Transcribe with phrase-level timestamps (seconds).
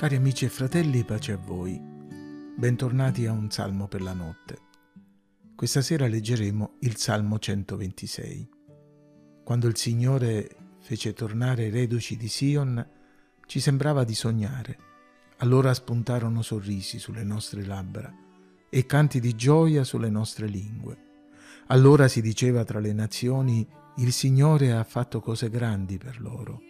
[0.00, 1.78] Cari amici e fratelli, pace a voi.
[1.78, 4.58] Bentornati a un salmo per la notte.
[5.54, 8.48] Questa sera leggeremo il Salmo 126.
[9.44, 12.82] Quando il Signore fece tornare i reduci di Sion,
[13.44, 14.78] ci sembrava di sognare.
[15.40, 18.10] Allora spuntarono sorrisi sulle nostre labbra
[18.70, 20.96] e canti di gioia sulle nostre lingue.
[21.66, 26.69] Allora si diceva tra le nazioni, il Signore ha fatto cose grandi per loro.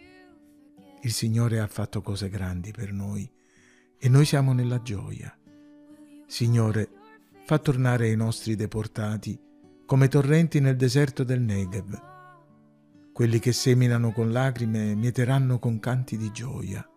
[1.03, 3.27] Il Signore ha fatto cose grandi per noi
[3.97, 5.35] e noi siamo nella gioia.
[6.27, 6.89] Signore,
[7.43, 9.39] fa tornare i nostri deportati
[9.85, 12.09] come torrenti nel deserto del Negev.
[13.11, 16.87] Quelli che seminano con lacrime mieteranno con canti di gioia.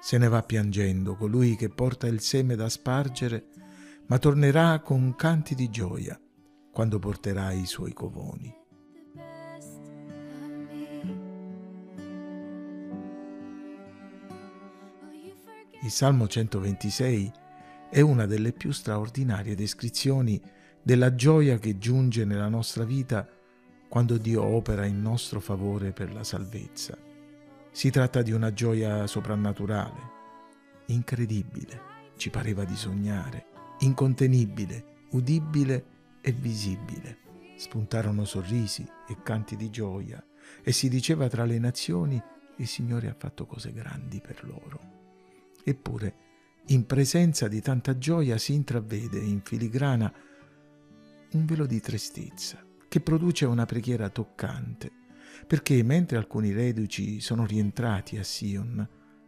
[0.00, 3.48] Se ne va piangendo colui che porta il seme da spargere,
[4.06, 6.18] ma tornerà con canti di gioia
[6.70, 8.57] quando porterà i suoi covoni.
[15.88, 17.32] Il Salmo 126
[17.88, 20.38] è una delle più straordinarie descrizioni
[20.82, 23.26] della gioia che giunge nella nostra vita
[23.88, 26.94] quando Dio opera in nostro favore per la salvezza.
[27.70, 30.00] Si tratta di una gioia soprannaturale,
[30.88, 31.80] incredibile,
[32.18, 33.46] ci pareva di sognare,
[33.78, 35.86] incontenibile, udibile
[36.20, 37.18] e visibile.
[37.56, 40.22] Spuntarono sorrisi e canti di gioia
[40.62, 42.22] e si diceva tra le nazioni
[42.56, 44.97] il Signore ha fatto cose grandi per loro.
[45.64, 46.26] Eppure,
[46.66, 50.12] in presenza di tanta gioia si intravede in filigrana
[51.32, 54.90] un velo di tristezza che produce una preghiera toccante,
[55.46, 58.86] perché mentre alcuni reduci sono rientrati a Sion,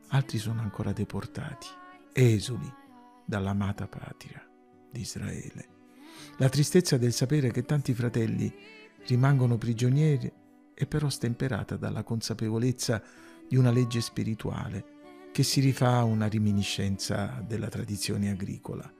[0.08, 1.66] altri sono ancora deportati,
[2.12, 2.70] esuli
[3.24, 4.46] dall'amata patria
[4.90, 5.68] di Israele.
[6.38, 8.52] La tristezza del sapere che tanti fratelli
[9.06, 10.30] rimangono prigionieri
[10.74, 13.02] è però stemperata dalla consapevolezza
[13.48, 14.99] di una legge spirituale
[15.32, 18.92] che si rifà una riminiscenza della tradizione agricola.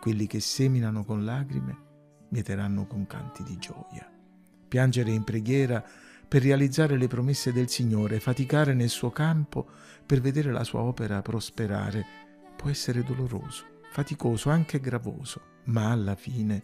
[0.00, 1.84] Quelli che seminano con lacrime
[2.30, 4.10] mieteranno con canti di gioia.
[4.68, 5.84] Piangere in preghiera
[6.28, 9.68] per realizzare le promesse del Signore, faticare nel suo campo
[10.04, 12.04] per vedere la sua opera prosperare,
[12.56, 16.62] può essere doloroso, faticoso, anche gravoso, ma alla fine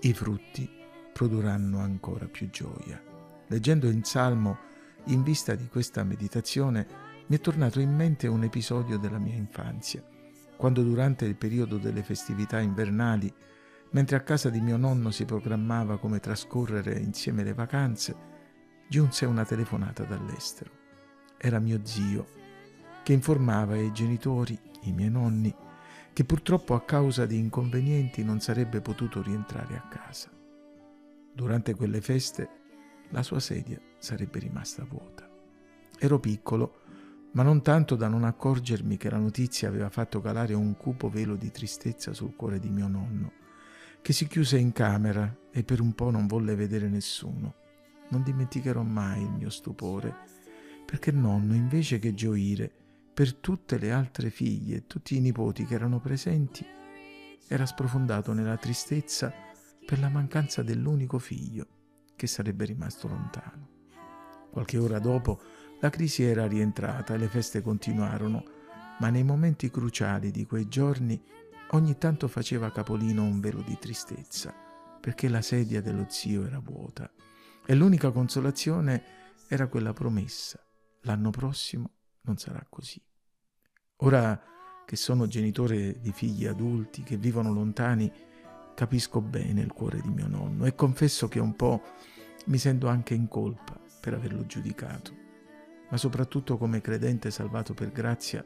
[0.00, 0.68] i frutti
[1.12, 3.02] produrranno ancora più gioia.
[3.46, 4.58] Leggendo il Salmo,
[5.06, 6.86] in vista di questa meditazione,
[7.26, 10.04] mi è tornato in mente un episodio della mia infanzia,
[10.56, 13.32] quando durante il periodo delle festività invernali,
[13.90, 18.16] mentre a casa di mio nonno si programmava come trascorrere insieme le vacanze,
[18.88, 20.70] giunse una telefonata dall'estero.
[21.36, 22.26] Era mio zio,
[23.02, 25.54] che informava ai genitori, i miei nonni,
[26.12, 30.30] che purtroppo a causa di inconvenienti non sarebbe potuto rientrare a casa.
[31.34, 32.48] Durante quelle feste
[33.08, 35.28] la sua sedia sarebbe rimasta vuota.
[35.98, 36.81] Ero piccolo
[37.32, 41.36] ma non tanto da non accorgermi che la notizia aveva fatto calare un cupo velo
[41.36, 43.32] di tristezza sul cuore di mio nonno,
[44.02, 47.54] che si chiuse in camera e per un po' non volle vedere nessuno.
[48.10, 50.14] Non dimenticherò mai il mio stupore,
[50.84, 52.70] perché nonno, invece che gioire
[53.14, 56.64] per tutte le altre figlie e tutti i nipoti che erano presenti,
[57.48, 59.32] era sprofondato nella tristezza
[59.84, 61.66] per la mancanza dell'unico figlio
[62.16, 63.68] che sarebbe rimasto lontano.
[64.50, 65.40] Qualche ora dopo
[65.82, 68.44] la crisi era rientrata e le feste continuarono,
[69.00, 71.20] ma nei momenti cruciali di quei giorni
[71.70, 74.54] ogni tanto faceva capolino un velo di tristezza,
[75.00, 77.10] perché la sedia dello zio era vuota
[77.66, 79.02] e l'unica consolazione
[79.48, 80.64] era quella promessa.
[81.00, 81.90] L'anno prossimo
[82.22, 83.02] non sarà così.
[83.96, 84.40] Ora
[84.86, 88.12] che sono genitore di figli adulti che vivono lontani,
[88.76, 91.82] capisco bene il cuore di mio nonno e confesso che un po'
[92.46, 95.21] mi sento anche in colpa per averlo giudicato
[95.92, 98.42] ma soprattutto come credente salvato per grazia,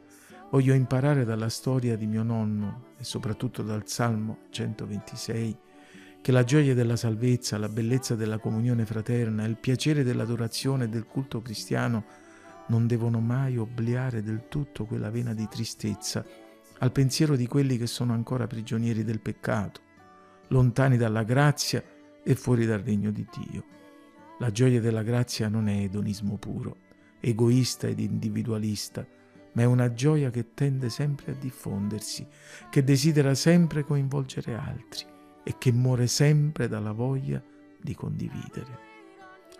[0.51, 5.57] voglio imparare dalla storia di mio nonno e soprattutto dal Salmo 126
[6.19, 11.05] che la gioia della salvezza, la bellezza della comunione fraterna, il piacere dell'adorazione e del
[11.05, 12.03] culto cristiano
[12.67, 16.25] non devono mai obliare del tutto quella vena di tristezza
[16.79, 19.79] al pensiero di quelli che sono ancora prigionieri del peccato,
[20.49, 21.81] lontani dalla grazia
[22.21, 23.63] e fuori dal regno di Dio.
[24.39, 26.86] La gioia della grazia non è edonismo puro,
[27.19, 29.05] egoista ed individualista,
[29.53, 32.27] ma è una gioia che tende sempre a diffondersi,
[32.69, 35.05] che desidera sempre coinvolgere altri
[35.43, 37.41] e che muore sempre dalla voglia
[37.81, 38.85] di condividere.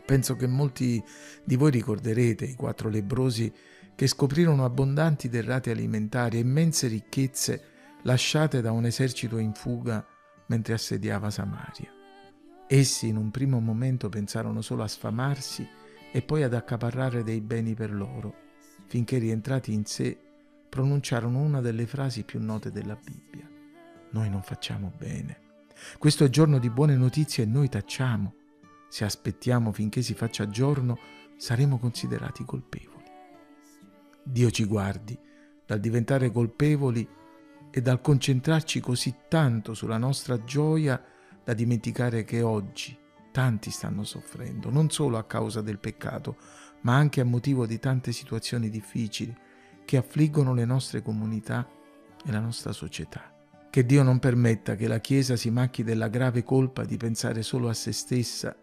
[0.06, 1.04] Penso che molti
[1.44, 3.52] di voi ricorderete i quattro lebrosi
[3.96, 7.64] che scoprirono abbondanti derrate alimentari e immense ricchezze
[8.04, 10.06] lasciate da un esercito in fuga
[10.46, 11.92] mentre assediava Samaria.
[12.68, 15.68] Essi in un primo momento pensarono solo a sfamarsi
[16.18, 18.34] e poi ad accaparrare dei beni per loro,
[18.88, 20.18] finché rientrati in sé
[20.68, 23.48] pronunciarono una delle frasi più note della Bibbia.
[24.14, 25.42] Noi non facciamo bene.
[26.00, 28.34] Questo è giorno di buone notizie e noi tacciamo.
[28.90, 30.98] Se aspettiamo finché si faccia giorno,
[31.38, 33.06] saremo considerati colpevoli.
[34.24, 35.16] Dio ci guardi
[35.68, 37.08] dal diventare colpevoli
[37.70, 41.00] e dal concentrarci così tanto sulla nostra gioia
[41.44, 43.06] da dimenticare che oggi
[43.38, 46.38] tanti stanno soffrendo, non solo a causa del peccato,
[46.82, 49.32] ma anche a motivo di tante situazioni difficili
[49.86, 51.70] che affliggono le nostre comunità
[52.26, 53.32] e la nostra società.
[53.70, 57.70] Che Dio non permetta che la Chiesa si macchi della grave colpa di pensare solo
[57.70, 58.56] a se stessa,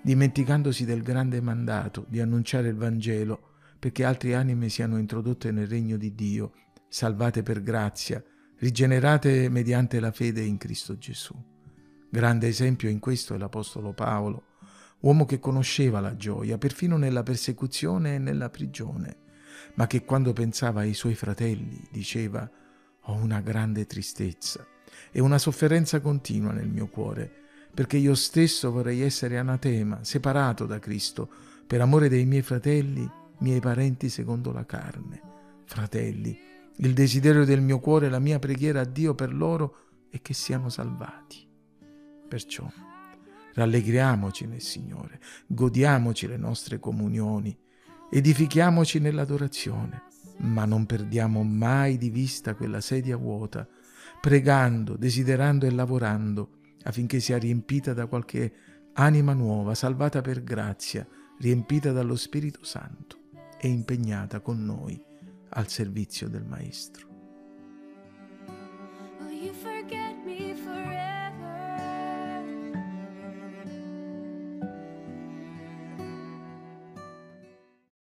[0.00, 5.96] dimenticandosi del grande mandato di annunciare il Vangelo perché altre anime siano introdotte nel regno
[5.96, 6.52] di Dio,
[6.86, 8.22] salvate per grazia,
[8.58, 11.54] rigenerate mediante la fede in Cristo Gesù.
[12.08, 14.44] Grande esempio in questo è l'Apostolo Paolo,
[15.00, 19.16] uomo che conosceva la gioia perfino nella persecuzione e nella prigione,
[19.74, 22.48] ma che quando pensava ai suoi fratelli diceva
[23.08, 24.66] ho una grande tristezza
[25.10, 27.30] e una sofferenza continua nel mio cuore,
[27.72, 31.28] perché io stesso vorrei essere anatema, separato da Cristo,
[31.66, 35.20] per amore dei miei fratelli miei parenti secondo la carne.
[35.64, 36.38] Fratelli,
[36.76, 39.76] il desiderio del mio cuore la mia preghiera a Dio per loro
[40.10, 41.46] è che siano salvati.
[42.28, 42.70] Perciò
[43.54, 47.56] rallegriamoci nel Signore, godiamoci le nostre comunioni,
[48.10, 50.02] edifichiamoci nell'adorazione,
[50.38, 53.66] ma non perdiamo mai di vista quella sedia vuota,
[54.20, 56.50] pregando, desiderando e lavorando
[56.82, 58.52] affinché sia riempita da qualche
[58.94, 61.06] anima nuova, salvata per grazia,
[61.38, 63.18] riempita dallo Spirito Santo
[63.58, 65.02] e impegnata con noi
[65.50, 67.15] al servizio del Maestro.